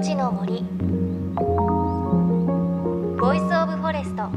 [0.00, 0.62] 命の森。
[3.20, 4.30] Voice of Forest。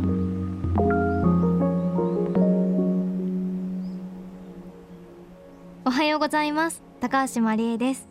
[5.86, 6.84] おはようございます。
[6.99, 8.09] 高橋真理恵です。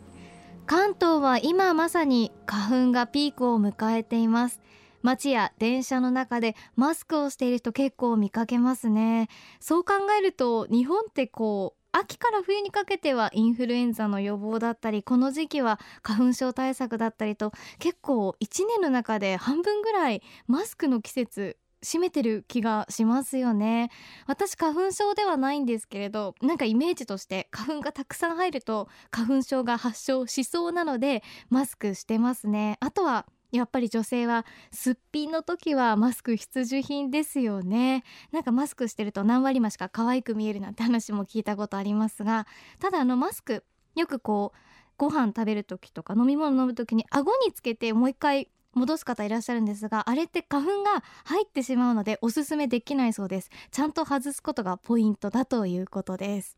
[0.65, 4.59] 関東は今まさに花粉がピークを迎えています。
[5.03, 9.29] 街や電車の中でマスクをしている人結構見かけますね。
[9.59, 23.91] そう考えると日本ってこう秋から冬にかけてはインフルエンザの予防だったりこの時期は花粉症対策だったりと結構1年の中で半分ぐらいマスクの季節占めてる気がしますよね。
[24.25, 32.77] 私花粉症ではないんですけれどなんかイメージとして花粉がたくさん入ると花粉症が発症しそうなのでマスクしてますね。
[32.79, 38.03] あとはやっぱり女性はすっぴんの時はマスク必需品ですよね。
[38.31, 42.47] なんかマスクしてると何割増しか可愛く見えるなんて話も聞いたことありますが
[42.79, 43.63] ただあのマスク
[43.95, 44.57] よくこう
[44.97, 53.51] ご飯食べる時とか飲み物飲む時に顎につけてもう一回戻す方いらっしゃるんですがあれって花粉が入ってしまうのでおすすめできないそうです。
[53.71, 56.57] ちゃんと外すことがポイントだということです。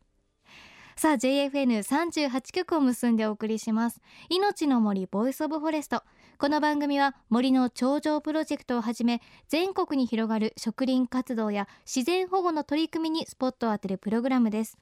[0.96, 4.00] さあ JFN38 曲を結んでお送りします。
[4.30, 6.02] 命の森 Voice of Forest。
[6.38, 14.76] この番組は森の長城プロジェクトをはじめ全国に広がる植林活動や自然保護の取り組みにスポットを当てるプログラムです。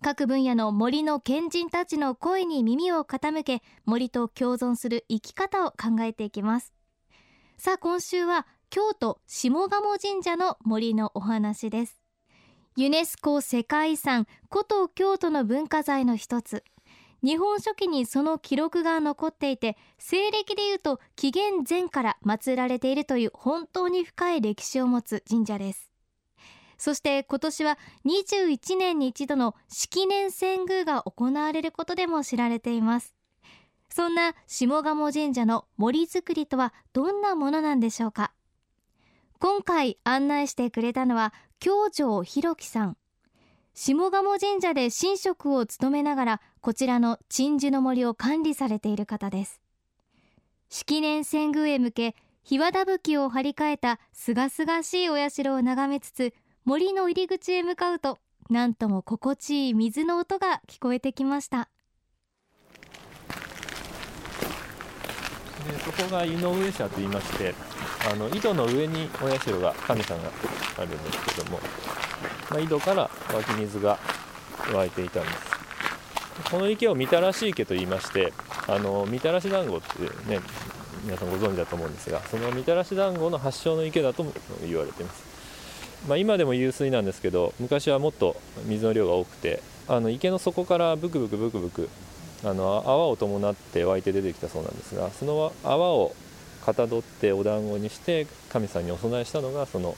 [0.00, 6.72] 各分野の森の賢人たちの声に耳を傾け森と共存する生き方を考えていきます。
[7.56, 12.00] さあ今週は京都下鴨神社の森のお話です。
[12.76, 16.62] ユネスコ世界遺産古都京都の文化財の一つ。
[17.24, 25.90] 日本書紀にその記録が残っていて西暦でいうと紀元前から祀られているという本当に深い歴史を持つ神社です。
[26.76, 33.14] そして今年は21年に一度の式年遷宮が行われることでも知られています。
[33.88, 38.32] そんな下鴨神社の森づくりとはどんなものなんでしょうか。
[39.38, 42.98] 今回案内してくれたのは京城弘樹さん。
[43.72, 49.60] 下鴨神社で神職を務めながらこちらの鎮守の森を管理されている方です。
[50.70, 56.32] 式年遷宮へ向け日和田吹を張り替えた清々しいお社を眺めつつ
[56.64, 61.68] 森の入り口へ向かうとなんとも心地いい水の音が聞こえてきました。
[65.68, 67.54] でそこが井上社と言いまして
[68.10, 70.30] あの井戸の上にお社が神さんが
[70.78, 71.60] あるんですけども、
[72.48, 73.98] まあ、井戸から湧き水が
[74.72, 75.53] 湧いていたんです。
[76.50, 78.32] この池をみたらし池と言いまして
[78.66, 80.40] あのみたらし団子ってね
[81.04, 84.32] 皆さんご存知だと思うんですがそのみたらし団子の発祥の池だとも
[84.66, 85.22] 言われています、
[86.08, 91.88] まあ、今でも湧水なんですけど昔はもっと水の量が多くてあの池の底からブクブクブクブク
[92.42, 96.14] あの泡を伴って湧いて出てきたそうなんですがその泡を
[96.64, 99.96] かたどってお団子にして神さんにお供えしたのがその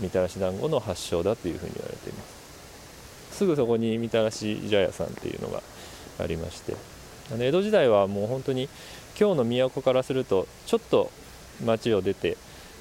[0.00, 2.41] みたらし団子の発祥だというふうに言われています。
[3.32, 5.62] すぐそこにみたらし茶屋さんっていうのが
[6.18, 6.76] ありまして。
[7.32, 8.68] あの江戸時代はもう本当に
[9.14, 11.10] 京の都からするとちょっと
[11.64, 12.36] 町を出て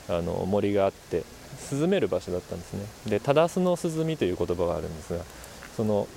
[0.10, 1.24] あの森があって
[1.72, 2.86] 涼める場所だったんですね。
[3.08, 5.24] で「忠須の涼み」という言葉があるんですが
[5.76, 6.08] その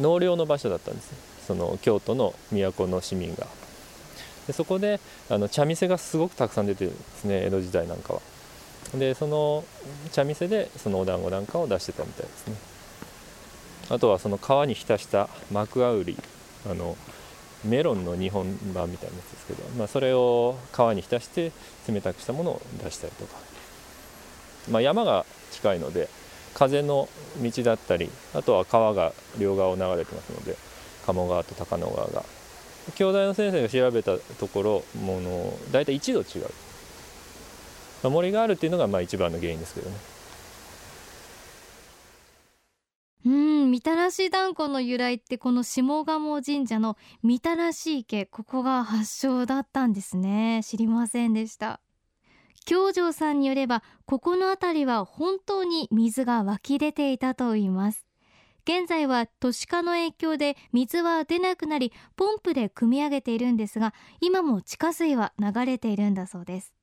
[0.00, 1.10] 納涼の場所だったんです
[1.46, 3.46] その京都の都の市民が。
[4.46, 8.20] でそこであの茶店がすごくたくさん出てるんですね江戸時代なんかは。
[8.94, 9.64] でその
[10.12, 12.77] 茶店でそのお団子なんかを出してたみたいですね。
[13.90, 16.16] あとはその皮に浸した幕あうり
[16.70, 16.96] あの
[17.64, 18.44] メロンの日本
[18.74, 21.52] 版みたいなやつですけど、まあ、それを皮に浸して
[21.88, 23.36] 冷たくしたものを出したりとか、
[24.70, 26.08] まあ、山が近いので
[26.54, 27.08] 風の
[27.42, 30.56] 道だったりあとは川が両側を流れてますので
[31.06, 32.24] 鴨川と高野川が。
[32.94, 36.48] 京大の先生が調べたところもの大体1度違う。
[38.04, 39.96] 森があるっていうのがまあ一番の原因ですけどね
[43.26, 50.62] うんみたらし団子の由来ってこの下鴨神社のみたらし池ここが発祥だったんですね。
[50.64, 51.80] 知りませんでした。
[52.66, 58.04] 京城さんによればここの辺りは本当に水が湧き出ていたといいます。
[58.64, 66.74] 現在は都市化の影響で水は出なくなりポンプで汲み上げているんですが今も地下水は流れているんだそうです。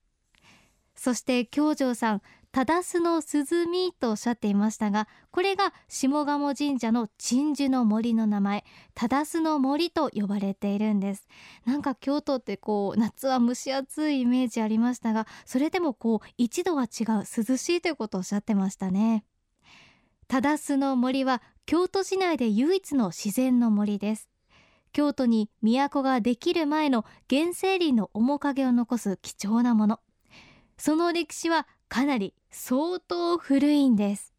[0.96, 2.22] そして京城さん
[2.56, 8.64] 忠須の涼みとおっしゃっていましたがこれが下鴨神社の鎮守の森の名前
[8.94, 11.28] 忠須の森と呼ばれているんです。
[11.66, 19.26] なんか京都ってこう夏は蒸し暑いイメージありましたがそれでもこう一度は違う涼しいということをおっしゃってましたね。
[20.30, 24.30] 忠須の森は京都市内で唯一の自然の森です。
[24.94, 30.00] 京都に都ができる前の原生林の面影を残す貴重なもの。
[30.78, 34.34] その歴史はかなり相当古いんです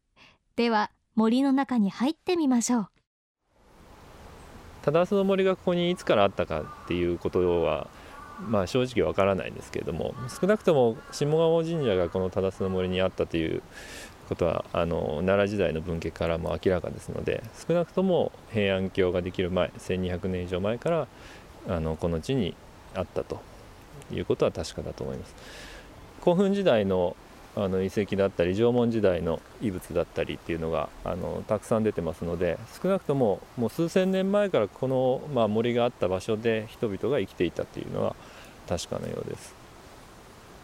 [0.55, 2.87] では森の中に入ってみましょう
[4.83, 7.87] 忠須の森がここにいつからあったかっていうことは
[8.49, 13.61] まあ正直わからないんですけれども少なくとも下鴨神社がこの忠須の森にあったという
[14.29, 21.07] ことはあの奈良時代の文献からも明らかですので少なくとも平安京ができる前1200年以上前から
[21.67, 22.55] あのこの地に
[22.93, 23.41] あったと
[24.11, 25.35] いうことは確かだと思います。
[26.23, 27.15] 古墳時代の
[27.59, 38.15] あの遺跡だったり縄文時代の遺物だったりっていうのがあのたくさん出てますので少なくとももう数千年前からこの、まあ、森があった場所で人々が生きていたというのは
[38.69, 39.55] 確かなようです。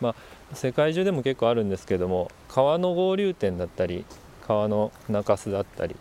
[0.02, 4.06] まあ、世界中でも結構あるんですけども川の合流点だったり
[4.46, 5.96] 川の中州だったり、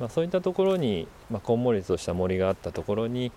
[0.00, 3.32] まあ、そういったところに、まあ、こんもりとした森があったところに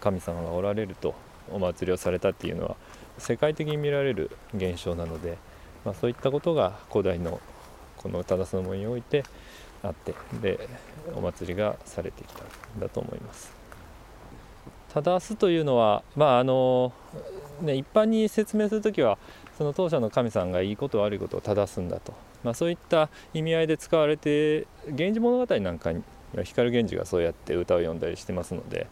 [0.00, 1.14] 神様がおられると
[1.50, 2.76] お祭りをされたっていうのは
[3.16, 5.38] 世界的に見られる現象なので、
[5.84, 7.40] まあ、そういったことが古代の
[7.96, 9.24] この忠須の森において
[9.82, 10.68] あってで
[11.14, 13.52] お祭りがされてきたんだと思います。
[14.92, 16.92] 忠須というのは、まああの
[17.60, 19.18] ね、一般に説明する時は
[19.56, 26.02] その当社の神さんがいいこと悪いことを正すんだと、まあ、そういった意味合いで使われて「源氏物語」なんかに
[26.44, 28.86] 光源氏がそうやって歌を詠んだりしてますので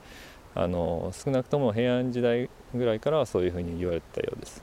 [0.55, 4.63] あの少なくとも平安時代ぐらいからはそういうふうに言われてたようです。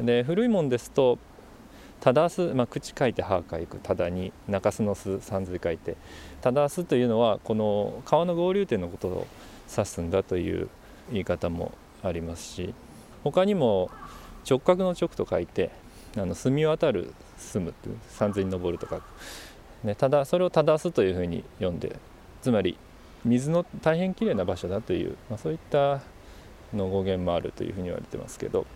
[0.00, 1.18] で古いもんですと
[2.02, 5.96] 「忠す」まあ、口書いて歯書く「忠に中洲の巣三髄書いて
[6.42, 9.26] 「忠す」というのはこの川の合流点のことを
[9.70, 10.68] 指すんだという
[11.12, 11.72] 言い方も
[12.02, 12.74] ありますし
[13.22, 13.88] 他にも
[14.48, 15.70] 直角の直と書いて
[16.16, 19.00] あの澄み渡る住むっていう三髄に登るとか、
[19.84, 21.96] ね、ただそれを正すというふうに読んで
[22.42, 22.76] つまり
[23.24, 26.00] 水の大変きれいな場所だという、まあ、そういった
[26.74, 28.66] の語源もあるというふうに言われてますけど、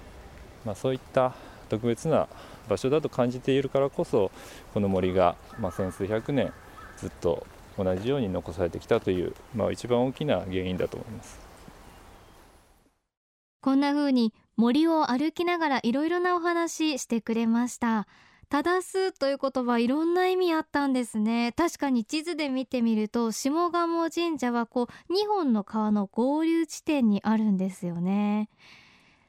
[0.64, 1.34] まあ、そういった
[1.68, 2.28] 特別な
[2.68, 4.30] 場所だと感じているからこそ
[4.74, 6.52] この森が、まあ、千数百年
[6.96, 7.46] ずっと
[7.78, 11.38] 同じように残されてきたという、まあ、一番大きな原因だと思います。
[13.60, 18.06] こんな風に森を歩きながらいろいろなお話してくれました。
[18.48, 21.52] 正すという言葉いろんな意味あったんですね。
[21.56, 28.48] 確かに地図で見てみると下鴨神社はこう2本の川の合流地点にあるんですよね。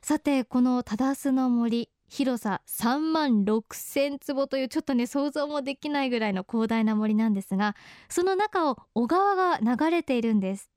[0.02, 7.76] さてこの忠須の森広さ3万6千坪というちょっとね想像もできないぐらいの広大な森なんですが
[8.10, 10.72] その中を小川が流れているんです。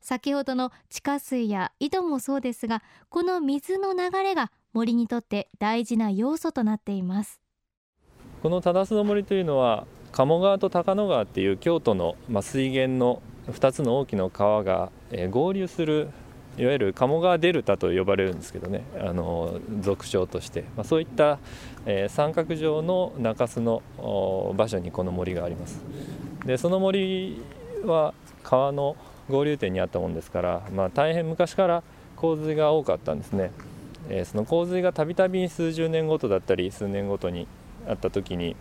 [0.00, 7.40] 先ほどの地下水や井戸もそうですがこの水の流れが森にとって大事な要素となっています。
[8.42, 14.92] この忠須の森というのは鴨川と高野川っていう京都の水源の2つの大きな川が
[15.30, 16.10] 合流する
[16.56, 21.38] いわゆる鴨川デルタと呼ばれるんですけどねあの俗称として、まあ、そういった、
[21.86, 23.82] えー、三角状の中州の
[24.56, 25.82] 場所にこの森があります。
[26.46, 27.40] でその森
[27.84, 28.96] は川の
[29.28, 31.82] 合流点にあったもんですから、まあ、大変昔から
[32.16, 33.50] 洪水が多かったんですね、
[34.10, 37.48] えー、その洪水がたびたび数十年ごとだったり数年ごとに
[37.88, 38.56] あった時に、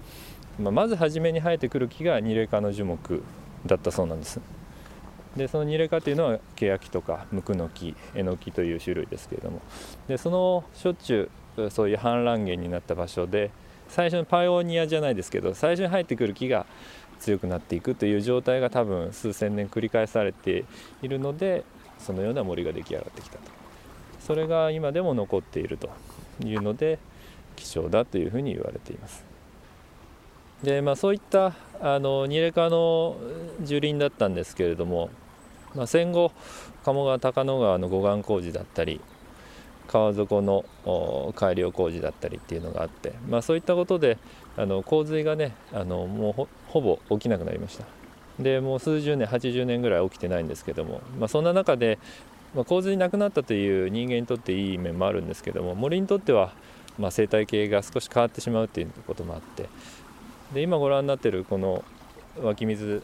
[0.59, 3.23] まあ、まず初めに生えてくる木がニレ科の樹木
[3.65, 4.39] だったそうなんです。
[5.35, 9.61] でそのニレ科というのはケヤキとかムクノキエノキという種類ですけれども。
[10.07, 13.51] でそのしょっちゅうそういう氾濫源になった場所で
[13.87, 16.65] 最初のパイオニアじゃないですけど最初に生えてくる木が
[17.19, 20.65] 強くなっていくという状態が多分数千年繰り返されて
[21.01, 21.63] いるので
[21.99, 23.43] そのような森が出来上がってきたと。
[24.19, 25.89] それが今でも残っていると
[26.43, 26.97] いうので
[27.55, 29.25] 希少だというふうに言われています。
[30.63, 33.17] で、まあ、そういったあのニレ科の
[33.61, 35.09] 樹林だったんですけれども、
[35.75, 36.31] まあ、戦後
[36.83, 39.01] 鴨川高野川の護岸工事だったり
[39.87, 40.65] 川底の
[41.35, 44.17] 改良工事だったりっていうのがあって、まあ、そういったことで
[44.57, 47.85] あの洪水がねあのもうほぼ起きなくなりました。
[48.39, 51.99] でもう数十年80年ぐらい起きてないんですけども、まあ、そんな中で、
[52.55, 56.53] まあ、洪水なくなったという人間にとっていい面もあるんですけども森にとっては、
[56.97, 59.69] まあ、生態系が少し変わってしまうということもあって
[60.51, 61.83] で今ご覧になってるこの
[62.41, 63.03] 湧き水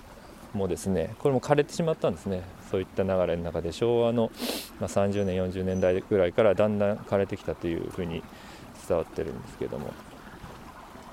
[0.53, 2.43] もですねこれも枯れてしまったんですね。
[2.71, 4.31] そういった流れの中で昭和の、
[4.79, 8.21] ま、30年40年代ぐらいからだんだん枯れてきたというふうに
[8.87, 9.91] 伝わってるんですけども。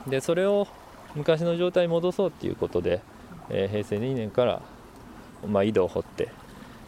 [0.06, 0.68] でそれを
[1.14, 3.00] 昔の状態に戻そうっていうことで、
[3.48, 4.62] えー、平成2年から、
[5.46, 6.28] まあ、井戸を掘って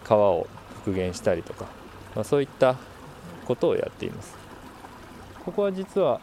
[0.05, 1.67] 川を復元したりとか、
[2.15, 2.77] まあ、そういった
[3.47, 4.37] ことをやっています。
[5.45, 6.21] ここは実は、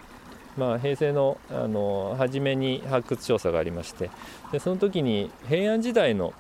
[0.58, 4.10] まあ、平成のあの初めに発掘調査がありまして
[4.52, 6.34] でその時に平安時代の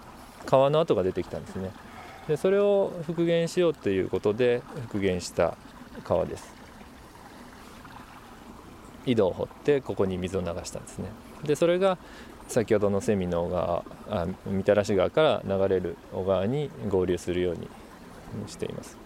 [0.45, 1.71] 川の跡が出てきたんですね。
[2.27, 5.57] でそれを復元しようということで復元した
[6.03, 6.53] 川です。
[9.05, 11.09] 井戸を掘ってここに水を流したんですね。
[11.43, 11.97] でそれが
[12.47, 17.67] 先ほどのセミの小川あみたらし川から流れる小川に合流するように
[18.47, 18.97] しています。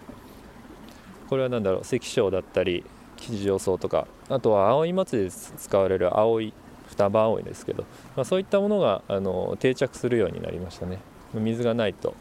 [1.28, 2.84] これは何だろう関所だったり
[3.20, 6.52] 吉祥草とかあとは葵祭で使われる葵
[6.88, 7.84] 双葉葵ですけど、
[8.16, 10.98] まあ、そういったものがあの定着するようになりましたね
[11.34, 12.14] 水がないと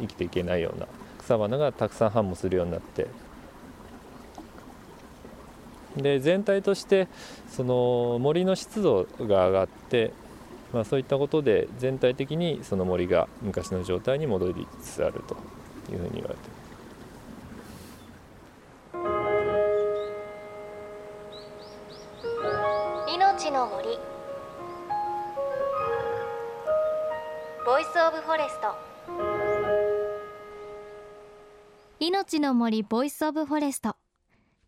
[0.00, 0.86] 生きていけないような
[1.18, 3.06] 草花がたくさん繁茂するようになって
[5.96, 7.08] で全体として
[7.48, 10.12] その森の湿度が上がって、
[10.72, 15.36] まあ、そういったことで全体的にその森が昔の状態に戻りつつあると
[15.92, 16.55] いうふうに言われています。
[27.66, 28.76] Voice of Forest。
[31.98, 33.96] 命の森 Voice of Forest。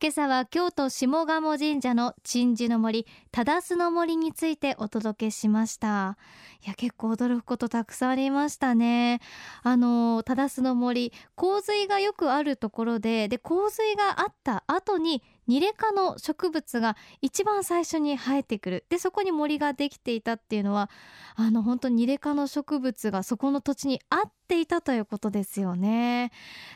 [0.03, 6.19] 今朝は京都下鴨神社の鎮守の森糺の森についてお届けしました。
[6.67, 9.21] いや結構驚くことたくさんありましたね。
[9.63, 18.85] あの糺の森洪水がよくあるところでで洪水があった後にニレ科の植物が一番最初に生えてくる。
[18.91, 20.91] でそこに森ができていたっていうのは
[21.35, 26.31] あの本当にニレ科の植物がそこの土地にあっていたということですよね。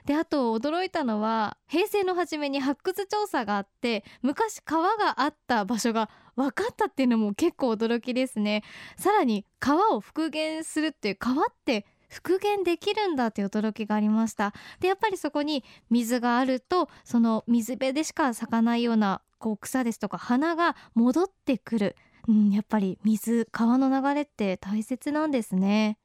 [0.06, 8.64] であと驚いたのは平成の初めに発掘調査があって昔川があった場所が分かったっていうのも結構驚きですね。
[8.96, 14.52] さらに川を復元するっていう川って復元できるんだという驚きがありました。
[14.80, 21.96] でやっぱりそこに水があるとその水辺でしか咲かないようなこう草ですとか花が戻ってくる、
[22.28, 25.98] うん、やっぱり水川の流れって大切なんですね。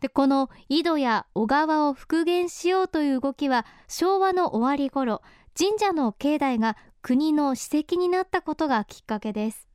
[0.00, 5.22] でこの井戸や小川を復元しようという動きは昭和の終わり頃
[5.58, 9.66] 神社の境内が国の史跡になったことがきっかけです。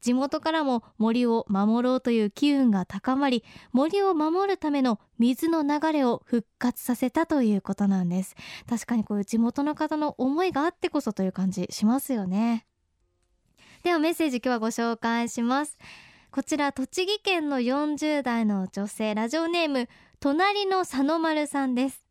[0.00, 8.34] 地元からも森を守ろうという機運が高まり森を守るための水の流れを復活させたということなんです。
[8.68, 12.66] 確かにこういう地元の方の思いがあってこそという感じしますよね。
[13.82, 15.78] ではメッセージ今日はご紹介します。
[16.30, 19.88] こちら栃木県の40代の女性ラジオネーム
[20.20, 22.09] 隣の佐野丸さんです。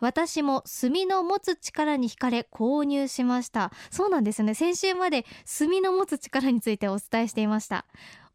[0.00, 3.72] 私も炭の持つ力に惹かれ購入しました。
[3.90, 4.54] そうなんですね。
[4.54, 5.24] 先週まで
[5.58, 7.86] 炭の持つ力についてお伝えしていました。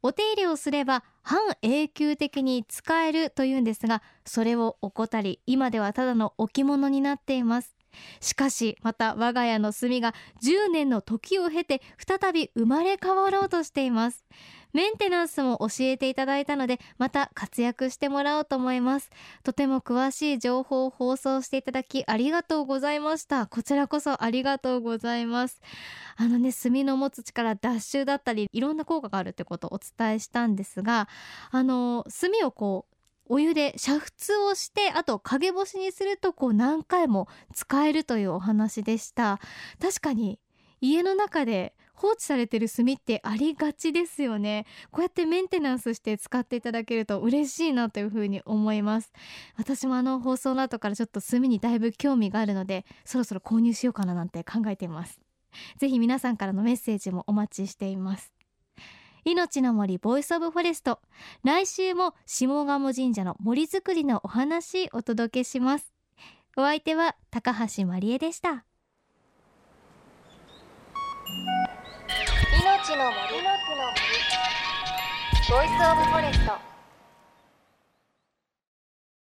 [0.04, 7.81] お手入れをすれば半永久的に使えるというんですがそれを怠り今ではただの置物になっています。
[8.20, 14.26] しかしまた我が家の炭が10年の時を経て再び生まれ変わろうとしています。
[14.74, 19.10] メンテナンスも教えていただいたのでまた活躍してもらおうと思います。
[19.44, 23.48] とても詳しい情報を放送していただきありがとうございました。
[23.48, 25.62] こちらこそありがとうございます。
[26.16, 31.08] あのね炭の持つ力脱臭だったりいろんな効果があるってことをお伝えしたんですが
[31.52, 39.40] あの炭をこうお湯で煮沸をしてあと陰干しにするとこう何回も使えるというお話でした。
[39.80, 40.40] 確かに
[40.82, 44.66] 家の中で放置されてる炭ってありがちですよね。
[44.90, 49.12] こうやってメンテナンスして使っていただけると嬉しいなというふうに思います。
[49.56, 55.22] 私もあの放送の後からちょっと炭にだいぶ興味があるのでそろそろ購入しようかななんて考えています。
[55.78, 58.34] ぜひ皆さんからのメッセージもお待ちしています。
[59.24, 61.00] 命の森 Voice of Forest。
[61.44, 65.94] 来週も下鴨神社の森づくりのお話お届けします。
[66.58, 68.50] お相手は高橋真理恵でした。
[68.50, 68.64] 命
[72.98, 73.06] の森。
[73.06, 73.12] の森。
[75.50, 76.71] ボイスオブフォレスト。